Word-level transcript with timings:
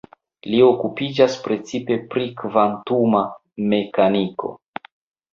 Li 0.51 0.59
okupiĝas 0.67 1.33
precipe 1.47 1.97
pri 2.13 2.25
kvantuma 2.39 3.21
mekaniko. 3.75 4.51